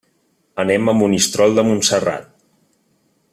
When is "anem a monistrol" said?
0.63-1.53